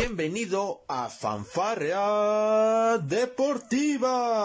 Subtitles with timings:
[0.00, 4.38] Bienvenido a Fanfarrea Deportiva.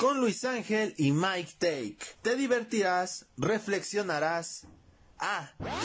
[0.00, 1.98] Con Luis Ángel y Mike Take.
[2.22, 4.66] Te divertirás, reflexionarás.
[5.20, 5.52] Ah.
[5.58, 5.78] También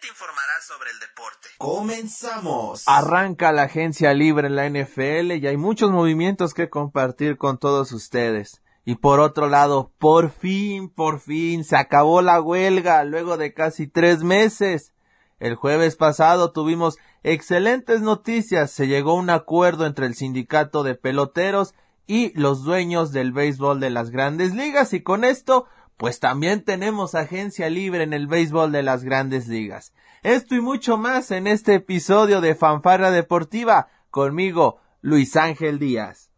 [0.00, 1.48] te informarás sobre el deporte.
[1.58, 2.84] Comenzamos.
[2.86, 7.90] Arranca la agencia libre en la NFL y hay muchos movimientos que compartir con todos
[7.90, 8.62] ustedes.
[8.84, 13.86] Y por otro lado, por fin, por fin, se acabó la huelga luego de casi
[13.86, 14.92] tres meses.
[15.38, 18.70] El jueves pasado tuvimos excelentes noticias.
[18.70, 21.74] Se llegó un acuerdo entre el sindicato de peloteros
[22.06, 27.14] y los dueños del béisbol de las grandes ligas y con esto pues también tenemos
[27.14, 29.92] agencia libre en el béisbol de las grandes ligas.
[30.24, 36.31] Esto y mucho más en este episodio de Fanfarra Deportiva conmigo, Luis Ángel Díaz.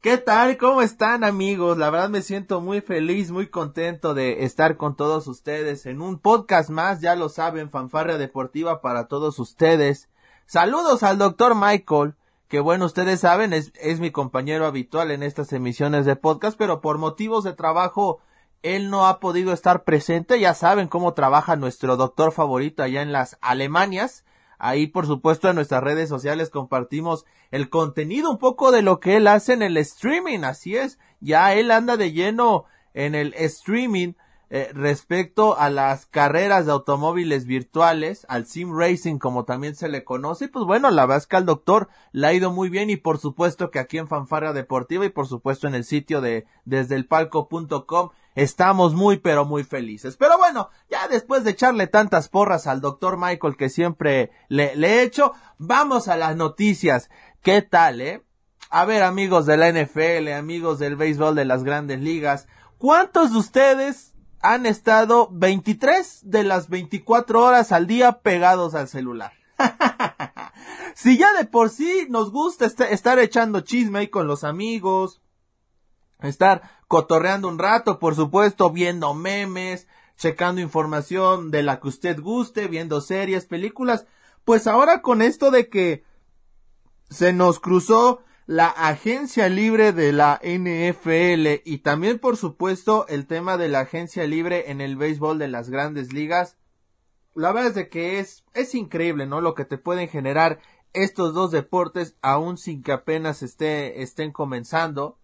[0.00, 0.56] ¿Qué tal?
[0.56, 1.76] ¿Cómo están amigos?
[1.76, 6.18] La verdad me siento muy feliz, muy contento de estar con todos ustedes en un
[6.18, 10.08] podcast más, ya lo saben, fanfarria deportiva para todos ustedes.
[10.46, 12.14] Saludos al doctor Michael,
[12.48, 16.80] que bueno, ustedes saben, es, es mi compañero habitual en estas emisiones de podcast, pero
[16.80, 18.20] por motivos de trabajo
[18.62, 23.12] él no ha podido estar presente, ya saben cómo trabaja nuestro doctor favorito allá en
[23.12, 24.24] las Alemanias.
[24.62, 29.16] Ahí, por supuesto, en nuestras redes sociales compartimos el contenido un poco de lo que
[29.16, 30.40] él hace en el streaming.
[30.40, 34.12] Así es, ya él anda de lleno en el streaming
[34.52, 40.02] eh, respecto a las carreras de automóviles virtuales, al sim racing como también se le
[40.02, 42.96] conoce, pues bueno, la verdad es que al doctor le ha ido muy bien y
[42.96, 46.96] por supuesto que aquí en Fanfarra Deportiva y por supuesto en el sitio de desde
[46.96, 50.16] el palco.com estamos muy pero muy felices.
[50.16, 54.94] Pero bueno, ya después de echarle tantas porras al doctor Michael que siempre le, le
[54.94, 57.08] he hecho, vamos a las noticias.
[57.40, 58.24] ¿Qué tal, eh?
[58.68, 63.38] A ver, amigos de la NFL, amigos del béisbol de las grandes ligas, ¿cuántos de
[63.38, 64.09] ustedes
[64.40, 69.32] han estado 23 de las 24 horas al día pegados al celular.
[70.94, 75.20] si ya de por sí nos gusta estar echando chisme ahí con los amigos,
[76.20, 82.68] estar cotorreando un rato, por supuesto, viendo memes, checando información de la que usted guste,
[82.68, 84.06] viendo series, películas,
[84.44, 86.04] pues ahora con esto de que
[87.10, 93.56] se nos cruzó la agencia libre de la NFL y también por supuesto el tema
[93.56, 96.58] de la agencia libre en el béisbol de las grandes ligas.
[97.36, 99.40] La verdad es de que es, es increíble, ¿no?
[99.40, 100.58] Lo que te pueden generar
[100.92, 105.16] estos dos deportes aún sin que apenas esté, estén comenzando.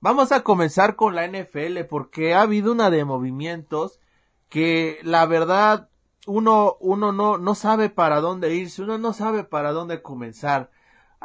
[0.00, 4.00] Vamos a comenzar con la NFL porque ha habido una de movimientos
[4.48, 5.90] que la verdad
[6.26, 10.70] uno, uno no, no sabe para dónde irse, uno no sabe para dónde comenzar.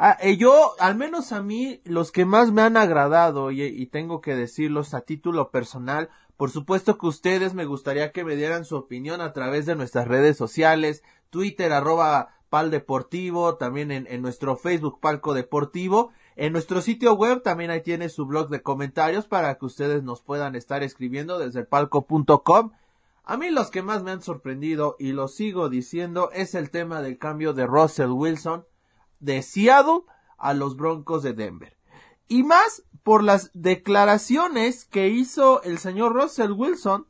[0.04, 4.20] Ah, eh, yo, al menos a mí, los que más me han agradado, y, tengo
[4.20, 8.74] que decirlos a título personal, por supuesto que ustedes me gustaría que me dieran su
[8.74, 14.56] opinión a través de nuestras redes sociales, Twitter, arroba Pal Deportivo, también en, en nuestro
[14.56, 19.54] Facebook Palco Deportivo, en nuestro sitio web también ahí tiene su blog de comentarios para
[19.54, 22.72] que ustedes nos puedan estar escribiendo desde palco.com.
[23.22, 27.02] A mí los que más me han sorprendido y lo sigo diciendo es el tema
[27.02, 28.64] del cambio de Russell Wilson
[29.22, 30.02] de Seattle
[30.36, 31.76] a los Broncos de Denver.
[32.28, 37.06] Y más por las declaraciones que hizo el señor Russell Wilson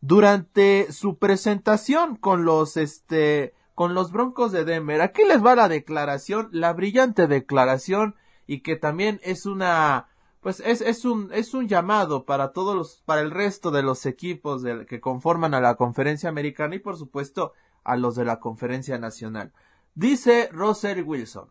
[0.00, 5.00] durante su presentación con los este con los Broncos de Denver.
[5.00, 8.14] Aquí les va la declaración, la brillante declaración
[8.46, 10.08] y que también es una
[10.40, 14.04] pues es, es un es un llamado para todos los para el resto de los
[14.06, 18.98] equipos que conforman a la conferencia americana y por supuesto a los de la conferencia
[18.98, 19.52] nacional.
[19.94, 21.48] Dice Russell Wilson.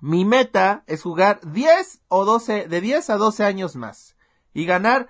[0.00, 4.16] Mi meta es jugar 10 o 12, de 10 a 12 años más
[4.52, 5.08] y ganar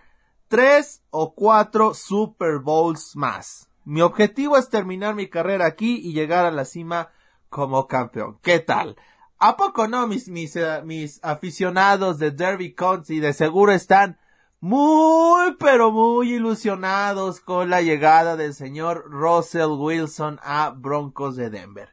[0.48, 3.68] 3 o 4 Super Bowls más.
[3.84, 7.10] Mi objetivo es terminar mi carrera aquí y llegar a la cima
[7.48, 8.38] como campeón.
[8.42, 8.96] ¿Qué tal?
[9.38, 14.18] ¿A poco no mis, mis, eh, mis aficionados de Derby County de seguro están
[14.60, 21.91] muy pero muy ilusionados con la llegada del señor Russell Wilson a Broncos de Denver?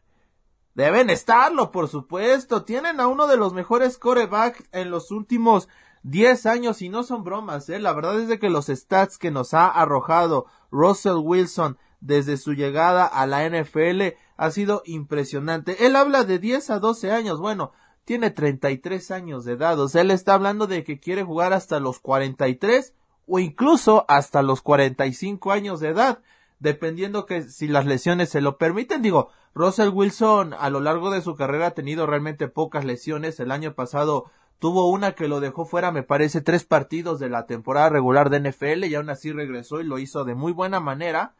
[0.79, 2.63] Deben estarlo, por supuesto.
[2.63, 5.67] Tienen a uno de los mejores corebacks en los últimos
[6.03, 7.79] 10 años y no son bromas, ¿eh?
[7.79, 12.53] La verdad es de que los stats que nos ha arrojado Russell Wilson desde su
[12.53, 15.85] llegada a la NFL ha sido impresionante.
[15.85, 17.41] Él habla de 10 a 12 años.
[17.41, 17.73] Bueno,
[18.05, 19.77] tiene 33 años de edad.
[19.81, 22.93] O sea, él está hablando de que quiere jugar hasta los 43
[23.27, 26.19] o incluso hasta los 45 años de edad
[26.59, 29.01] dependiendo que si las lesiones se lo permiten.
[29.01, 33.39] Digo, Russell Wilson a lo largo de su carrera ha tenido realmente pocas lesiones.
[33.39, 34.25] El año pasado
[34.59, 38.51] tuvo una que lo dejó fuera, me parece, tres partidos de la temporada regular de
[38.51, 41.33] NFL y aún así regresó y lo hizo de muy buena manera.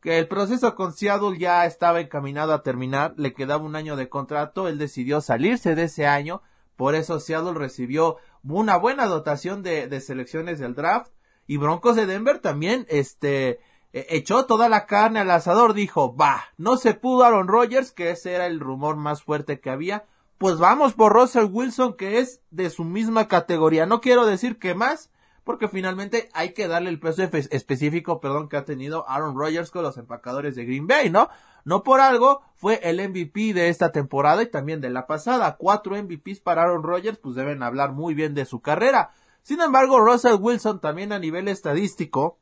[0.00, 4.10] que el proceso con Seattle ya estaba encaminado a terminar, le quedaba un año de
[4.10, 6.42] contrato, él decidió salirse de ese año,
[6.76, 11.10] por eso Seattle recibió una buena dotación de, de selecciones del draft,
[11.46, 13.60] y Broncos de Denver también, este,
[13.94, 18.32] echó toda la carne al asador, dijo, va, no se pudo Aaron Rodgers, que ese
[18.32, 20.04] era el rumor más fuerte que había,
[20.38, 24.74] pues vamos por Russell Wilson, que es de su misma categoría, no quiero decir que
[24.74, 25.10] más,
[25.44, 29.82] porque finalmente hay que darle el peso específico, perdón, que ha tenido Aaron Rodgers con
[29.82, 31.28] los empacadores de Green Bay, ¿no?
[31.64, 35.56] No por algo fue el MVP de esta temporada y también de la pasada.
[35.56, 39.10] Cuatro MVPs para Aaron Rodgers, pues deben hablar muy bien de su carrera.
[39.42, 42.38] Sin embargo, Russell Wilson también a nivel estadístico,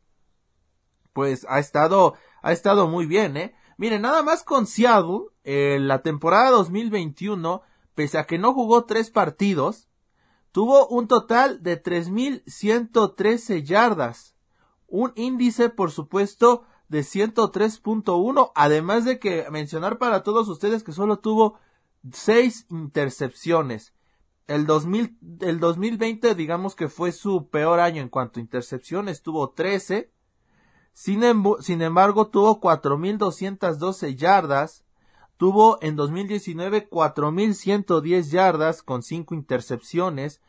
[1.13, 3.55] pues ha estado, ha estado muy bien, ¿eh?
[3.77, 7.63] Miren, nada más con Seattle, en la temporada 2021,
[7.95, 9.89] pese a que no jugó tres partidos,
[10.53, 14.37] Tuvo un total de 3.113 yardas.
[14.87, 18.53] Un índice, por supuesto, de 103.1.
[18.55, 21.59] Además de que mencionar para todos ustedes que solo tuvo
[22.13, 23.95] 6 intercepciones.
[24.47, 29.23] El, 2000, el 2020 digamos que fue su peor año en cuanto a intercepciones.
[29.23, 30.12] Tuvo 13.
[30.93, 31.23] Sin,
[31.61, 34.85] sin embargo, tuvo 4.212 yardas.
[35.37, 40.41] Tuvo en 2019 4.110 yardas con 5 intercepciones.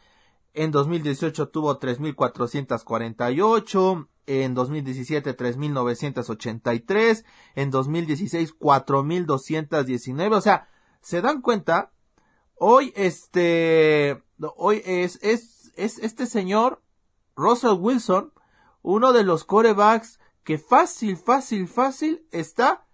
[0.54, 4.08] En 2018 tuvo 3.448.
[4.26, 7.26] En 2017 3.983.
[7.56, 10.36] En 2016 4.219.
[10.36, 10.68] O sea,
[11.02, 11.92] ¿se dan cuenta?
[12.56, 14.24] Hoy este,
[14.56, 16.82] hoy es, es, es este señor,
[17.36, 18.32] Russell Wilson,
[18.84, 22.86] uno de los corebacks que fácil, fácil, fácil está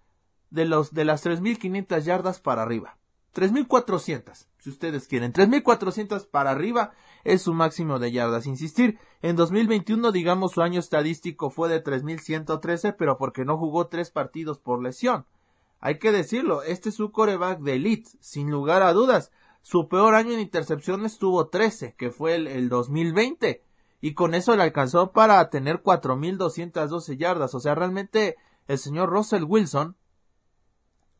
[0.50, 2.98] de los de las 3500 yardas para arriba.
[3.32, 5.32] 3400, si ustedes quieren.
[5.32, 6.92] 3400 para arriba
[7.22, 8.46] es su máximo de yardas.
[8.46, 14.10] Insistir, en 2021 digamos su año estadístico fue de 3113, pero porque no jugó tres
[14.10, 15.26] partidos por lesión.
[15.80, 19.30] Hay que decirlo, este es su coreback de elite, sin lugar a dudas.
[19.62, 23.62] Su peor año en intercepciones tuvo 13, que fue el, el 2020.
[24.00, 27.54] Y con eso le alcanzó para tener 4212 yardas.
[27.54, 28.36] O sea, realmente
[28.66, 29.96] el señor Russell Wilson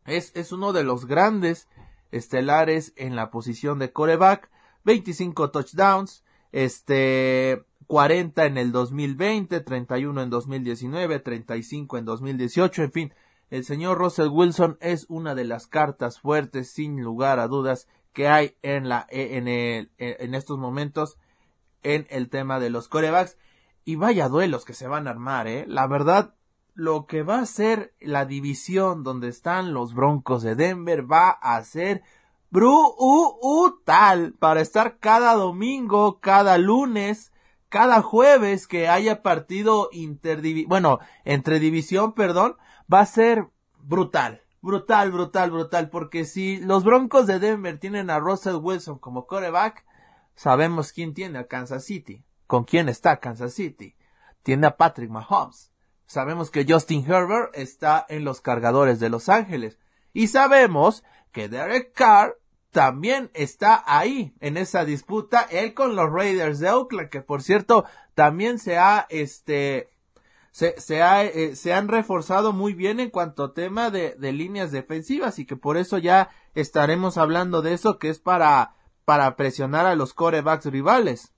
[0.07, 1.69] es, es uno de los grandes
[2.11, 4.51] estelares en la posición de coreback.
[4.85, 13.15] 25 touchdowns, este, 40 en el 2020, 31 en 2019, 35 en 2018, en fin,
[13.51, 18.29] el señor Russell Wilson es una de las cartas fuertes, sin lugar a dudas, que
[18.29, 21.19] hay en la, en el, en estos momentos
[21.83, 23.37] en el tema de los corebacks.
[23.85, 25.65] Y vaya duelos que se van a armar, eh.
[25.67, 26.35] La verdad,
[26.75, 31.63] lo que va a ser la división donde están los Broncos de Denver va a
[31.65, 32.03] ser
[32.51, 37.33] brutal para estar cada domingo, cada lunes,
[37.69, 42.57] cada jueves que haya partido interdivi bueno, entre división, perdón,
[42.93, 43.49] va a ser
[43.79, 44.43] brutal.
[44.63, 49.87] Brutal, brutal, brutal, porque si los Broncos de Denver tienen a Russell Wilson como coreback,
[50.41, 52.25] sabemos quién tiene a Kansas City.
[52.47, 53.95] ¿Con quién está Kansas City?
[54.43, 55.71] Tiene a Patrick Mahomes.
[56.07, 59.79] Sabemos que Justin Herbert está en los cargadores de Los Ángeles.
[60.15, 62.39] Y sabemos que Derek Carr
[62.71, 65.43] también está ahí en esa disputa.
[65.43, 67.85] Él con los Raiders de Oakland, que por cierto
[68.15, 69.91] también se ha, este,
[70.53, 74.33] se, se, ha, eh, se han reforzado muy bien en cuanto a tema de, de
[74.33, 78.75] líneas defensivas y que por eso ya estaremos hablando de eso que es para,
[79.11, 81.33] para presionar a los corebacks rivales.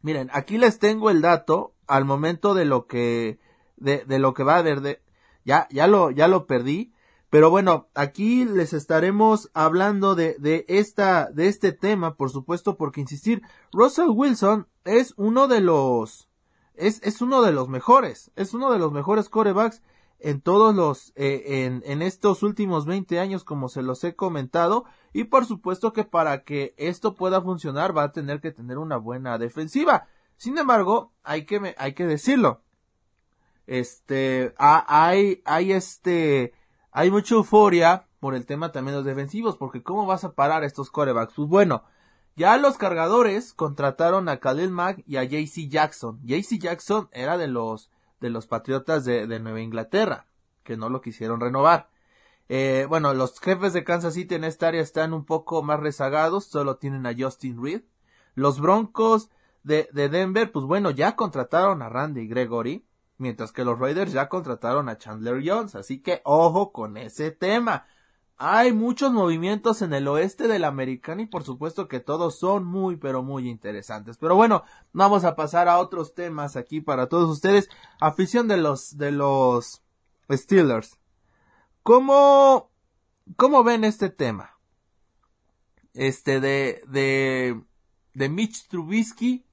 [0.00, 3.40] Miren, aquí les tengo el dato al momento de lo que
[3.78, 5.02] de, lo que va a haber de,
[5.44, 6.92] ya, ya lo, ya lo perdí.
[7.30, 13.00] Pero bueno, aquí les estaremos hablando de, de esta, de este tema, por supuesto, porque
[13.00, 13.42] insistir,
[13.72, 16.28] Russell Wilson es uno de los,
[16.74, 19.82] es, es uno de los mejores, es uno de los mejores corebacks
[20.18, 24.84] en todos los, eh, en, en estos últimos 20 años, como se los he comentado,
[25.12, 28.96] y por supuesto que para que esto pueda funcionar va a tener que tener una
[28.96, 30.06] buena defensiva.
[30.36, 32.62] Sin embargo, hay que, hay que decirlo,
[33.66, 36.54] este, hay, hay este,
[36.90, 40.64] hay mucha euforia por el tema también de los defensivos, porque ¿cómo vas a parar
[40.64, 41.34] estos corebacks?
[41.34, 41.84] Pues bueno,
[42.34, 46.20] ya los cargadores contrataron a Khalil Mack y a JC Jackson.
[46.24, 50.26] JC Jackson era de los, de los patriotas de, de Nueva Inglaterra,
[50.64, 51.90] que no lo quisieron renovar.
[52.48, 56.46] Eh, bueno, los jefes de Kansas City en esta área están un poco más rezagados,
[56.46, 57.82] solo tienen a Justin Reed.
[58.34, 59.30] Los Broncos
[59.62, 62.84] de, de Denver, pues bueno, ya contrataron a Randy Gregory
[63.18, 67.86] mientras que los Raiders ya contrataron a Chandler Jones, así que ojo con ese tema.
[68.40, 72.96] Hay muchos movimientos en el oeste del americano y por supuesto que todos son muy
[72.96, 74.16] pero muy interesantes.
[74.16, 77.68] Pero bueno, vamos a pasar a otros temas aquí para todos ustedes.
[78.00, 79.82] Afición de los de los
[80.30, 81.00] Steelers.
[81.82, 82.70] ¿Cómo,
[83.36, 84.56] cómo ven este tema?
[85.94, 87.60] Este de, de,
[88.14, 89.44] de Mitch Trubisky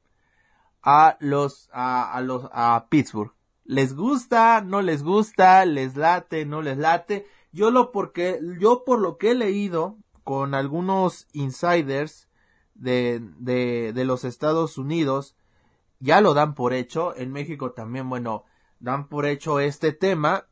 [0.84, 3.34] a los, a, a los, a Pittsburgh.
[3.64, 4.62] ¿Les gusta?
[4.62, 5.66] ¿No les gusta?
[5.66, 6.46] ¿Les late?
[6.46, 7.26] ¿No les late?
[7.56, 12.28] Yo lo porque, yo por lo que he leído con algunos insiders
[12.74, 15.38] de, de, de los Estados Unidos,
[16.02, 17.16] ya lo dan por hecho.
[17.16, 18.44] En México también, bueno,
[18.82, 20.48] dan por hecho este tema.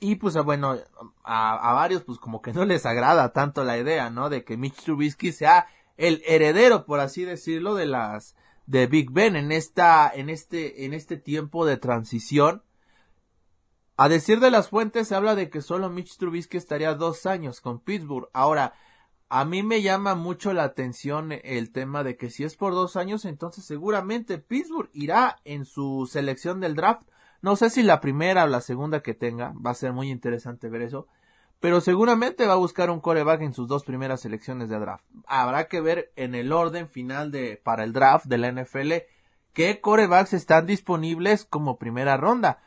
[0.00, 0.76] Y pues bueno,
[1.22, 4.28] a, a, varios pues como que no les agrada tanto la idea, ¿no?
[4.28, 8.36] De que Mitch Trubisky sea el heredero, por así decirlo, de las
[8.66, 12.62] de Big Ben en esta en este en este tiempo de transición.
[13.96, 17.60] A decir de las fuentes se habla de que solo Mitch Trubisky estaría dos años
[17.60, 18.28] con Pittsburgh.
[18.32, 18.74] Ahora,
[19.28, 22.96] a mí me llama mucho la atención el tema de que si es por dos
[22.96, 27.02] años, entonces seguramente Pittsburgh irá en su selección del draft
[27.44, 30.70] no sé si la primera o la segunda que tenga, va a ser muy interesante
[30.70, 31.08] ver eso,
[31.60, 35.04] pero seguramente va a buscar un coreback en sus dos primeras selecciones de draft.
[35.26, 38.92] Habrá que ver en el orden final de, para el draft de la NFL,
[39.52, 42.62] qué corebacks están disponibles como primera ronda.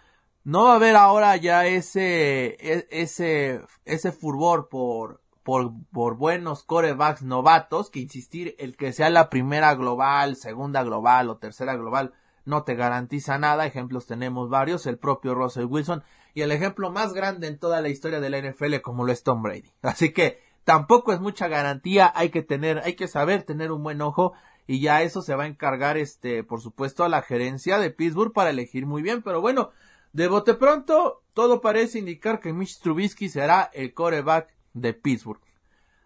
[0.48, 6.63] No va a haber ahora ya ese, e, ese, ese furor por, por, por buenos
[6.63, 12.13] corebacks novatos que insistir el que sea la primera global, segunda global o tercera global
[12.46, 13.66] no te garantiza nada.
[13.66, 17.89] Ejemplos tenemos varios, el propio Russell Wilson y el ejemplo más grande en toda la
[17.89, 19.74] historia de la NFL como lo es Tom Brady.
[19.82, 24.00] Así que tampoco es mucha garantía, hay que tener, hay que saber tener un buen
[24.00, 24.32] ojo
[24.66, 28.32] y ya eso se va a encargar este, por supuesto, a la gerencia de Pittsburgh
[28.32, 29.72] para elegir muy bien, pero bueno,
[30.18, 35.40] de bote pronto todo parece indicar que Mitch Trubisky será el coreback de Pittsburgh.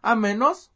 [0.01, 0.73] A menos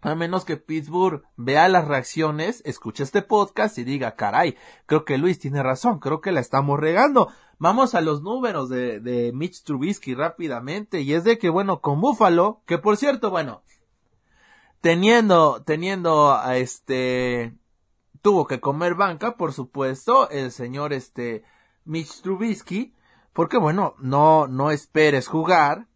[0.00, 4.56] a menos que Pittsburgh vea las reacciones, escuche este podcast y diga, caray,
[4.86, 7.32] creo que Luis tiene razón, creo que la estamos regando.
[7.58, 12.00] Vamos a los números de, de Mitch Trubisky rápidamente, y es de que, bueno, con
[12.00, 13.62] Buffalo, que por cierto, bueno,
[14.80, 17.56] teniendo, teniendo, este,
[18.20, 21.44] tuvo que comer banca, por supuesto, el señor, este,
[21.86, 22.94] Mitch Trubisky,
[23.32, 25.88] porque bueno, no, no esperes jugar,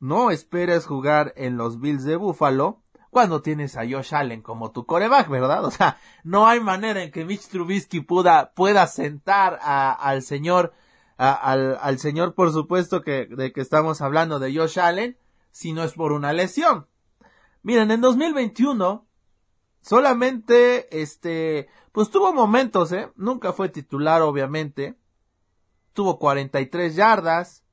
[0.00, 4.86] no esperes jugar en los Bills de Buffalo, cuando tienes a Josh Allen como tu
[4.86, 5.64] coreback, ¿verdad?
[5.64, 10.74] O sea, no hay manera en que Mitch Trubisky pueda, pueda sentar a, al señor,
[11.16, 15.16] a, al, al señor, por supuesto, que, de que estamos hablando de Josh Allen,
[15.52, 16.88] si no es por una lesión.
[17.62, 19.06] Miren, en 2021,
[19.80, 23.12] solamente, este, pues tuvo momentos, ¿eh?
[23.14, 24.96] Nunca fue titular, obviamente.
[25.94, 27.64] Tuvo 43 yardas,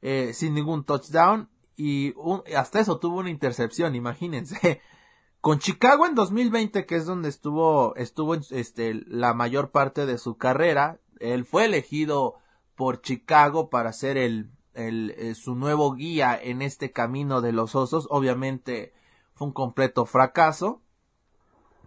[0.00, 2.14] eh, sin ningún touchdown y
[2.56, 4.80] hasta eso tuvo una intercepción, imagínense.
[5.40, 10.38] Con Chicago en 2020, que es donde estuvo, estuvo este, la mayor parte de su
[10.38, 12.36] carrera, él fue elegido
[12.74, 17.74] por Chicago para ser el, el, eh, su nuevo guía en este camino de los
[17.74, 18.08] osos.
[18.10, 18.92] Obviamente
[19.34, 20.82] fue un completo fracaso.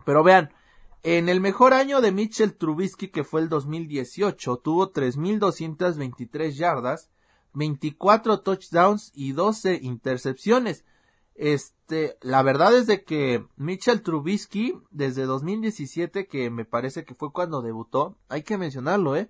[0.05, 0.51] Pero vean,
[1.03, 7.09] en el mejor año de Mitchell Trubisky, que fue el 2018, tuvo 3.223 yardas
[7.53, 10.85] 24 touchdowns y 12 intercepciones.
[11.35, 17.31] Este, la verdad es de que Mitchell Trubisky, desde 2017, que me parece que fue
[17.31, 19.29] cuando debutó, hay que mencionarlo, ¿eh?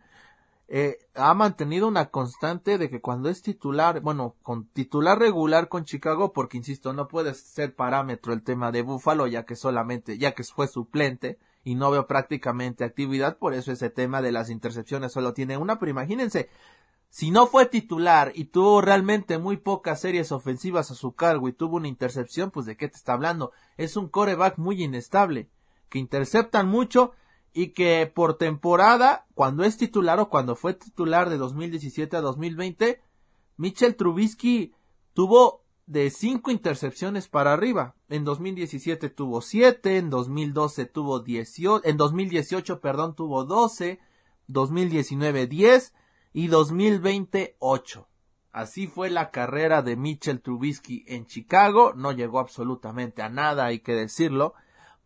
[0.67, 5.85] eh ha mantenido una constante de que cuando es titular, bueno, con titular regular con
[5.85, 10.33] Chicago, porque insisto, no puede ser parámetro el tema de Buffalo, ya que solamente, ya
[10.33, 11.37] que fue suplente
[11.69, 15.77] y no veo prácticamente actividad, por eso ese tema de las intercepciones solo tiene una,
[15.77, 16.49] pero imagínense,
[17.09, 21.53] si no fue titular y tuvo realmente muy pocas series ofensivas a su cargo y
[21.53, 23.51] tuvo una intercepción, pues de qué te está hablando.
[23.77, 25.47] Es un coreback muy inestable,
[25.89, 27.11] que interceptan mucho
[27.53, 32.99] y que por temporada, cuando es titular o cuando fue titular de 2017 a 2020,
[33.57, 34.73] Mitchell Trubisky
[35.13, 37.95] tuvo de cinco intercepciones para arriba.
[38.09, 43.99] En 2017 tuvo siete, en 2012 tuvo 18, en 2018, perdón, tuvo 12,
[44.45, 45.93] 2019 10
[46.33, 48.07] y 2020 8.
[48.51, 53.79] Así fue la carrera de Mitchell Trubisky en Chicago, no llegó absolutamente a nada, hay
[53.79, 54.53] que decirlo,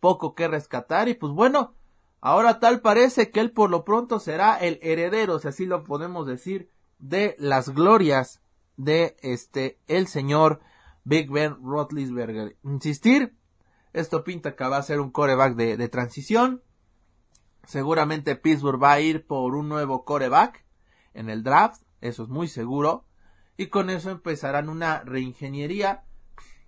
[0.01, 1.75] poco que rescatar y pues bueno,
[2.19, 6.27] ahora tal parece que él por lo pronto será el heredero, si así lo podemos
[6.27, 8.41] decir, de las glorias
[8.75, 10.59] de este el señor
[11.03, 12.57] Big Ben Roethlisberger.
[12.63, 13.35] Insistir,
[13.93, 16.63] esto pinta que va a ser un coreback de, de transición.
[17.65, 20.65] Seguramente Pittsburgh va a ir por un nuevo coreback
[21.13, 23.05] en el draft, eso es muy seguro,
[23.55, 26.03] y con eso empezarán una reingeniería.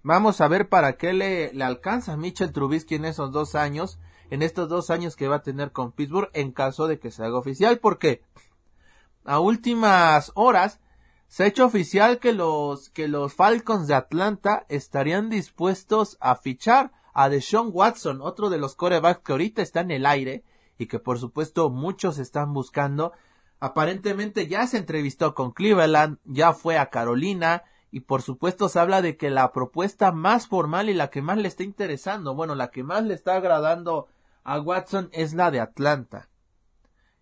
[0.04, 4.00] Vamos a ver para qué le, le alcanza a Mitchell Trubisky en esos dos años,
[4.30, 7.24] en estos dos años que va a tener con Pittsburgh en caso de que se
[7.24, 8.22] haga oficial, porque
[9.26, 10.80] a últimas horas
[11.28, 16.92] se ha hecho oficial que los, que los Falcons de Atlanta estarían dispuestos a fichar
[17.14, 20.44] a Deshaun Watson, otro de los corebacks que ahorita está en el aire
[20.78, 23.14] y que por supuesto muchos están buscando.
[23.60, 29.02] Aparentemente ya se entrevistó con Cleveland, ya fue a Carolina y por supuesto se habla
[29.02, 32.70] de que la propuesta más formal y la que más le está interesando, bueno, la
[32.70, 34.08] que más le está agradando
[34.44, 36.28] a Watson es la de Atlanta.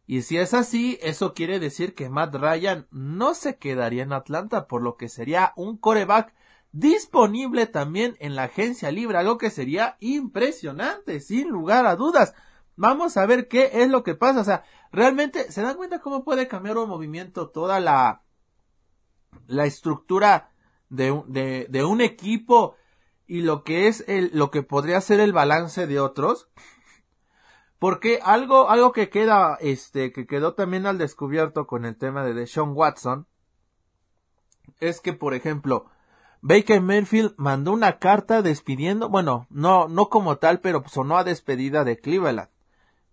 [0.06, 4.68] Y si es así, eso quiere decir que Matt Ryan no se quedaría en Atlanta,
[4.68, 6.34] por lo que sería un coreback
[6.74, 12.34] disponible también en la agencia libre, algo que sería impresionante, sin lugar a dudas.
[12.76, 14.42] Vamos a ver qué es lo que pasa.
[14.42, 18.24] O sea, realmente se dan cuenta cómo puede cambiar un movimiento toda la,
[19.48, 20.52] la estructura
[20.90, 22.76] de, de, de un equipo
[23.26, 26.50] y lo que es el, lo que podría ser el balance de otros.
[27.84, 32.34] Porque algo, algo que queda, este, que quedó también al descubierto con el tema de
[32.34, 33.28] Deshaun Watson,
[34.80, 35.88] es que, por ejemplo,
[36.40, 41.84] Baker Mayfield mandó una carta despidiendo, bueno, no, no como tal, pero sonó a despedida
[41.84, 42.48] de Cleveland.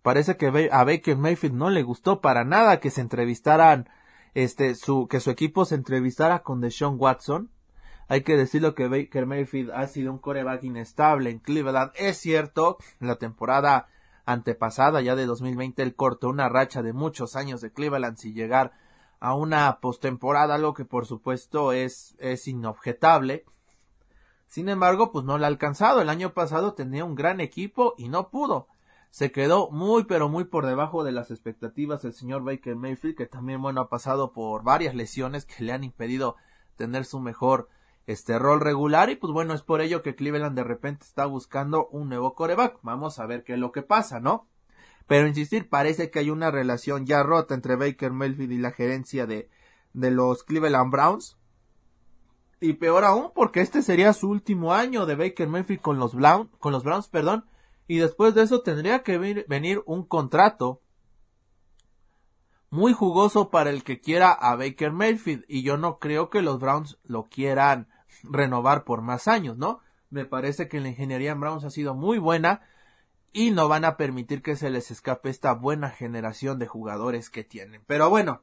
[0.03, 3.89] Parece que a Baker Mayfield no le gustó para nada que se entrevistaran,
[4.35, 7.50] este, su, que su equipo se entrevistara con Deshaun Watson.
[8.07, 11.91] Hay que decirlo que Baker Mayfield ha sido un coreback inestable en Cleveland.
[11.97, 13.89] Es cierto, la temporada
[14.33, 18.73] antepasada, ya de 2020, él cortó una racha de muchos años de Cleveland sin llegar
[19.21, 23.45] a una postemporada, lo que por supuesto es, es inobjetable.
[24.47, 26.01] Sin embargo, pues no lo ha alcanzado.
[26.01, 28.67] El año pasado tenía un gran equipo y no pudo.
[29.11, 33.27] Se quedó muy pero muy por debajo de las expectativas del señor Baker Mayfield, que
[33.27, 36.37] también bueno ha pasado por varias lesiones que le han impedido
[36.77, 37.69] tener su mejor
[38.11, 41.87] este rol regular y pues bueno, es por ello que Cleveland de repente está buscando
[41.88, 42.81] un nuevo coreback.
[42.83, 44.49] Vamos a ver qué es lo que pasa, ¿no?
[45.07, 49.26] Pero insistir, parece que hay una relación ya rota entre Baker Mayfield y la gerencia
[49.26, 49.49] de,
[49.93, 51.38] de los Cleveland Browns.
[52.61, 56.17] Y peor aún, porque este sería su último año de Baker Mayfield con los,
[56.58, 57.47] con los Browns, perdón.
[57.87, 60.82] Y después de eso tendría que venir un contrato
[62.71, 66.58] muy jugoso para el que quiera a Baker Mayfield y yo no creo que los
[66.61, 67.89] Browns lo quieran
[68.23, 69.81] renovar por más años, ¿no?
[70.11, 72.63] Me parece que la ingeniería en Browns ha sido muy buena
[73.33, 77.45] y no van a permitir que se les escape esta buena generación de jugadores que
[77.45, 77.83] tienen.
[77.87, 78.43] Pero bueno,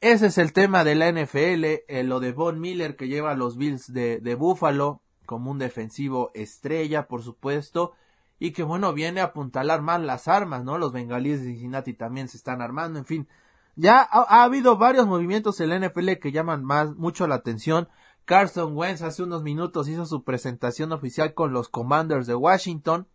[0.00, 3.36] ese es el tema de la NFL, eh, lo de Von Miller que lleva a
[3.36, 7.92] los Bills de, de Buffalo como un defensivo estrella, por supuesto,
[8.38, 10.78] y que bueno, viene a apuntalar más las armas, ¿no?
[10.78, 13.28] Los bengalíes de Cincinnati también se están armando, en fin,
[13.74, 17.88] ya ha, habido varios movimientos en la NFL que llaman más mucho la atención.
[18.24, 23.08] Carson Wentz hace unos minutos hizo su presentación oficial con los Commanders de Washington.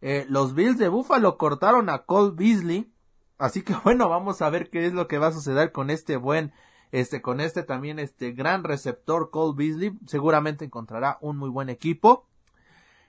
[0.00, 2.92] Eh, los Bills de Buffalo cortaron a Cole Beasley.
[3.38, 6.16] Así que bueno, vamos a ver qué es lo que va a suceder con este
[6.16, 6.52] buen,
[6.92, 9.98] este, con este también, este gran receptor Cole Beasley.
[10.06, 12.26] Seguramente encontrará un muy buen equipo.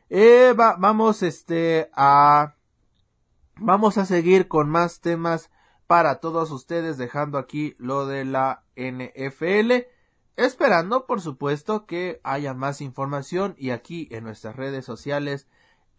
[0.09, 2.55] Eh, vamos, este, a,
[3.57, 5.49] vamos a seguir con más temas
[5.87, 9.87] para todos ustedes dejando aquí lo de la NFL
[10.37, 15.47] esperando por supuesto que haya más información y aquí en nuestras redes sociales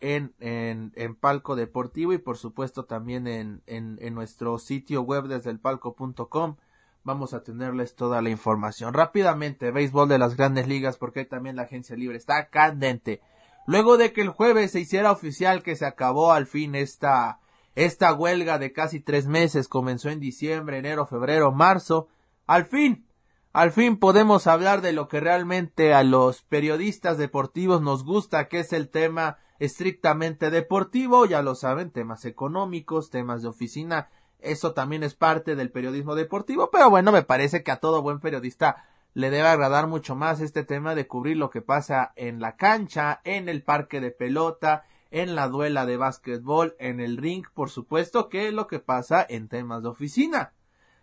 [0.01, 5.25] en, en, en Palco Deportivo y por supuesto también en, en, en nuestro sitio web
[5.25, 6.57] desde el palco.com
[7.05, 11.63] vamos a tenerles toda la información rápidamente béisbol de las grandes ligas porque también la
[11.63, 13.21] agencia libre está candente
[13.67, 17.41] luego de que el jueves se hiciera oficial que se acabó al fin esta
[17.79, 22.09] esta huelga de casi tres meses comenzó en diciembre, enero, febrero, marzo.
[22.45, 23.07] Al fin,
[23.53, 28.61] al fin podemos hablar de lo que realmente a los periodistas deportivos nos gusta, que
[28.61, 34.09] es el tema estrictamente deportivo, ya lo saben, temas económicos, temas de oficina,
[34.39, 38.21] eso también es parte del periodismo deportivo, pero bueno, me parece que a todo buen
[38.21, 38.85] periodista
[39.15, 43.21] le debe agradar mucho más este tema de cubrir lo que pasa en la cancha,
[43.25, 48.29] en el parque de pelota, en la duela de básquetbol, en el ring, por supuesto
[48.29, 50.53] que es lo que pasa en temas de oficina.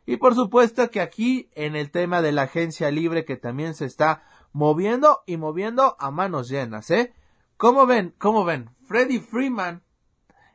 [0.06, 3.86] Y por supuesto que aquí en el tema de la agencia libre que también se
[3.86, 7.13] está moviendo y moviendo a manos llenas, ¿eh?
[7.58, 8.13] ¿Cómo ven?
[8.20, 8.70] ¿Cómo ven?
[8.86, 9.82] Freddy Freeman,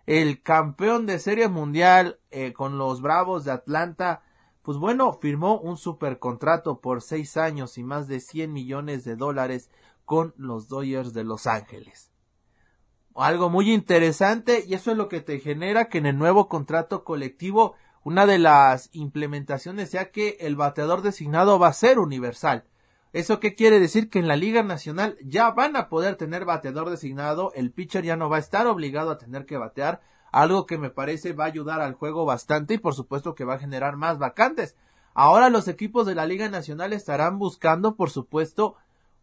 [0.07, 4.23] el campeón de serie mundial eh, con los Bravos de Atlanta,
[4.63, 9.71] pues bueno, firmó un supercontrato por seis años y más de 100 millones de dólares
[10.05, 12.11] con los Dodgers de Los Ángeles
[13.15, 17.05] algo muy interesante y eso es lo que te genera que en el nuevo contrato
[17.05, 22.65] colectivo una de las implementaciones sea que el bateador designado va a ser universal.
[23.13, 24.09] ¿Eso qué quiere decir?
[24.09, 28.17] Que en la Liga Nacional ya van a poder tener bateador designado, el pitcher ya
[28.17, 31.49] no va a estar obligado a tener que batear, algo que me parece va a
[31.49, 34.77] ayudar al juego bastante y por supuesto que va a generar más vacantes.
[35.13, 38.77] Ahora los equipos de la Liga Nacional estarán buscando, por supuesto,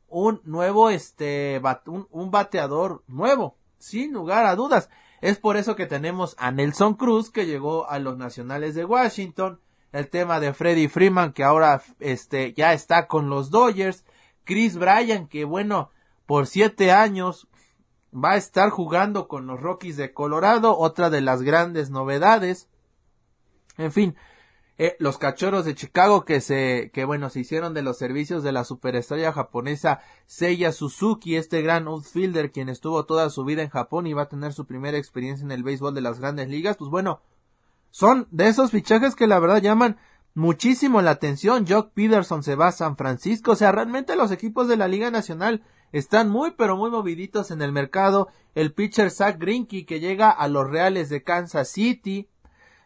[0.09, 4.89] un nuevo, este, un, bateador nuevo, sin lugar a dudas.
[5.21, 9.59] Es por eso que tenemos a Nelson Cruz, que llegó a los Nacionales de Washington,
[9.91, 14.05] el tema de Freddy Freeman, que ahora, este, ya está con los Dodgers,
[14.43, 15.91] Chris Bryan, que bueno,
[16.25, 17.47] por siete años
[18.13, 22.69] va a estar jugando con los Rockies de Colorado, otra de las grandes novedades.
[23.77, 24.15] En fin,
[24.79, 28.51] eh, los cachorros de Chicago que se, que bueno, se hicieron de los servicios de
[28.51, 34.05] la superestrella japonesa Seiya Suzuki, este gran outfielder quien estuvo toda su vida en Japón
[34.05, 36.91] y va a tener su primera experiencia en el béisbol de las grandes ligas, pues
[36.91, 37.21] bueno,
[37.89, 39.97] son de esos fichajes que la verdad llaman
[40.35, 41.65] muchísimo la atención.
[41.67, 45.09] Jock Peterson se va a San Francisco, o sea, realmente los equipos de la Liga
[45.09, 48.27] Nacional están muy pero muy moviditos en el mercado.
[48.53, 52.29] El pitcher Zach Greinke que llega a los Reales de Kansas City,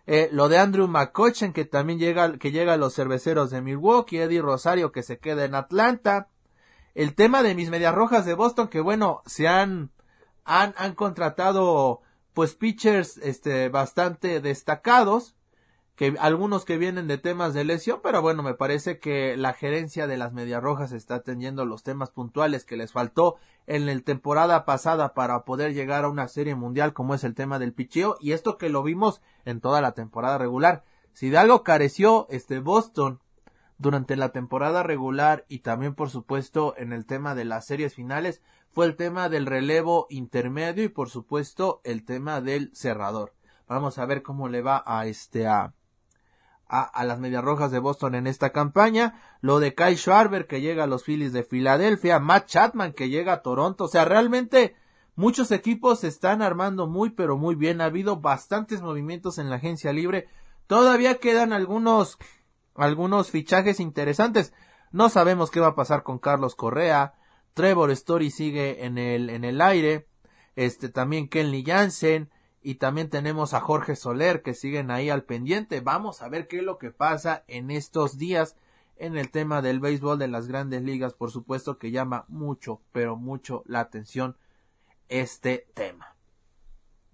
[0.08, 4.20] eh, lo de Andrew McCutcheon, que también llega, que llega a los cerveceros de Milwaukee,
[4.20, 6.30] Eddie Rosario, que se queda en Atlanta.
[6.96, 9.92] El tema de mis medias rojas de Boston, que bueno, se han,
[10.44, 12.02] han, han contratado,
[12.34, 15.36] pues, pitchers, este, bastante destacados
[15.96, 20.08] que algunos que vienen de temas de lesión, pero bueno, me parece que la gerencia
[20.08, 24.66] de las Medias Rojas está atendiendo los temas puntuales que les faltó en la temporada
[24.66, 28.32] pasada para poder llegar a una serie mundial como es el tema del picheo y
[28.32, 30.84] esto que lo vimos en toda la temporada regular.
[31.14, 33.20] Si de algo careció este Boston
[33.78, 38.42] durante la temporada regular y también por supuesto en el tema de las series finales
[38.72, 43.34] fue el tema del relevo intermedio y por supuesto el tema del cerrador.
[43.68, 45.74] Vamos a ver cómo le va a este a
[46.72, 50.86] a, las Medias Rojas de Boston en esta campaña, lo de Kai Schwarber que llega
[50.86, 54.76] a los Phillies de Filadelfia, Matt Chapman que llega a Toronto, o sea, realmente
[55.16, 59.58] muchos equipos se están armando muy pero muy bien, ha habido bastantes movimientos en la
[59.58, 60.30] agencia libre,
[60.68, 62.18] todavía quedan algunos
[62.74, 64.54] algunos fichajes interesantes,
[64.94, 67.16] no sabemos qué va a pasar con Carlos Correa,
[67.54, 70.08] Trevor Story sigue en el en el aire,
[70.56, 72.30] este también Kenley Jansen,
[72.62, 75.82] y también tenemos a Jorge Soler que siguen ahí al pendiente.
[75.82, 78.56] Vamos a ver qué es lo que pasa en estos días
[78.98, 81.14] en el tema del béisbol de las grandes ligas.
[81.14, 84.38] Por supuesto que llama mucho, pero mucho la atención
[85.10, 86.16] este tema.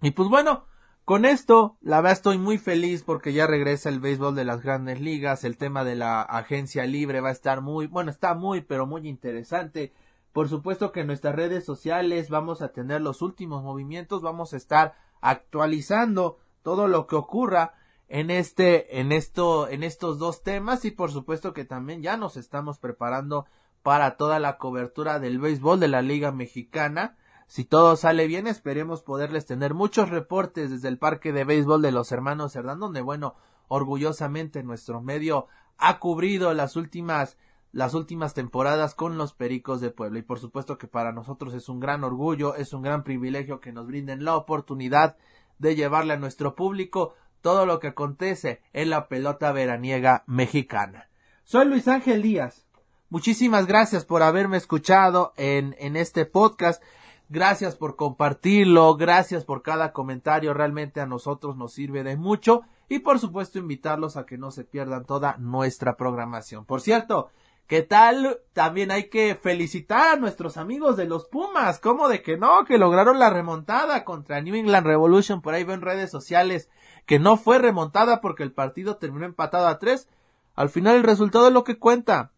[0.02, 0.66] Y pues bueno,
[1.06, 5.00] con esto, la verdad estoy muy feliz porque ya regresa el béisbol de las grandes
[5.00, 5.46] ligas.
[5.46, 9.08] El tema de la agencia libre va a estar muy, bueno, está muy, pero muy
[9.08, 9.94] interesante.
[10.34, 14.58] Por supuesto que en nuestras redes sociales vamos a tener los últimos movimientos, vamos a
[14.58, 17.74] estar actualizando todo lo que ocurra
[18.08, 22.38] en este, en esto, en estos dos temas y por supuesto que también ya nos
[22.38, 23.46] estamos preparando
[23.84, 27.18] para toda la cobertura del béisbol de la Liga Mexicana.
[27.48, 31.92] Si todo sale bien, esperemos poderles tener muchos reportes desde el Parque de Béisbol de
[31.92, 33.36] los Hermanos Cerdán, donde bueno,
[33.68, 37.38] orgullosamente nuestro medio ha cubrido las últimas
[37.72, 40.20] las últimas temporadas con los Pericos de Puebla.
[40.20, 43.72] Y por supuesto que para nosotros es un gran orgullo, es un gran privilegio que
[43.72, 45.18] nos brinden la oportunidad
[45.60, 51.10] de llevarle a nuestro público todo lo que acontece en la pelota veraniega mexicana.
[51.44, 52.68] Soy Luis Ángel Díaz.
[53.10, 56.84] Muchísimas gracias por haberme escuchado en, en este podcast.
[57.30, 63.00] Gracias por compartirlo, gracias por cada comentario, realmente a nosotros nos sirve de mucho y
[63.00, 66.64] por supuesto invitarlos a que no se pierdan toda nuestra programación.
[66.64, 67.30] Por cierto,
[67.68, 68.40] ¿Qué tal?
[68.54, 71.80] También hay que felicitar a nuestros amigos de los Pumas.
[71.80, 72.64] ¿Cómo de que no?
[72.64, 75.42] Que lograron la remontada contra New England Revolution.
[75.42, 76.70] Por ahí ven redes sociales
[77.06, 80.08] que no fue remontada porque el partido terminó empatado a tres.
[80.56, 82.32] Al final el resultado es lo que cuenta.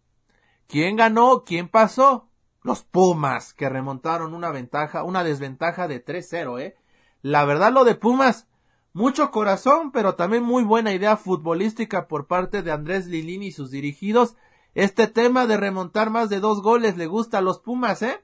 [0.68, 1.44] ¿Quién ganó?
[1.44, 2.28] ¿Quién pasó?
[2.63, 6.76] Los Pumas, que remontaron una ventaja, una desventaja de 3-0, eh.
[7.22, 8.48] La verdad lo de Pumas,
[8.94, 13.70] mucho corazón, pero también muy buena idea futbolística por parte de Andrés Lilini y sus
[13.70, 14.36] dirigidos
[14.75, 18.23] este tema de remontar más de dos goles le gusta a los Pumas, ¿eh?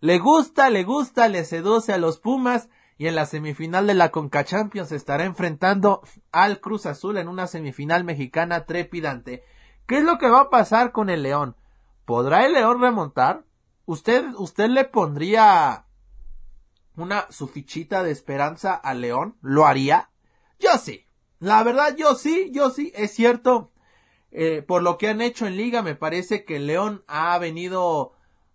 [0.00, 4.10] Le gusta, le gusta, le seduce a los Pumas y en la semifinal de la
[4.10, 9.42] Conca Champions estará enfrentando al Cruz Azul en una semifinal mexicana trepidante.
[9.86, 11.56] ¿Qué es lo que va a pasar con el León?
[12.04, 13.44] ¿Podrá el León remontar?
[13.86, 15.86] ¿Usted, usted le pondría
[16.96, 19.36] una su fichita de esperanza al León?
[19.40, 20.10] ¿Lo haría?
[20.58, 21.06] Yo sí.
[21.38, 22.92] La verdad, yo sí, yo sí.
[22.94, 23.72] Es cierto,
[24.36, 28.14] eh, por lo que han hecho en liga, me parece que León ha venido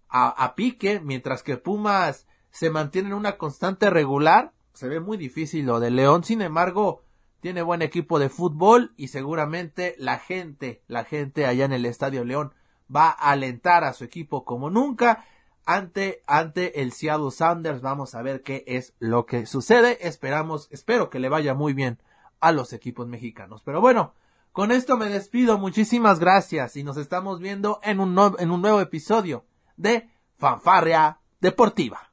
[0.09, 4.51] a, pique, mientras que Pumas se mantiene en una constante regular.
[4.73, 7.03] Se ve muy difícil lo de León, sin embargo,
[7.39, 12.25] tiene buen equipo de fútbol y seguramente la gente, la gente allá en el Estadio
[12.25, 12.53] León
[12.93, 15.23] va a alentar a su equipo como nunca
[15.65, 17.81] ante, ante el Seattle Sanders.
[17.81, 20.05] Vamos a ver qué es lo que sucede.
[20.05, 21.99] Esperamos, espero que le vaya muy bien
[22.41, 23.61] a los equipos mexicanos.
[23.63, 24.13] Pero bueno,
[24.51, 28.81] Con esto me despido, muchísimas gracias y nos estamos viendo en un, en un nuevo
[28.81, 29.45] episodio
[29.77, 32.11] de Fanfarria Deportiva.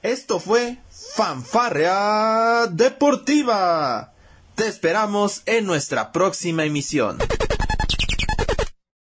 [0.00, 4.12] Esto fue Fanfarria Deportiva.
[4.54, 7.18] Te esperamos en nuestra próxima emisión.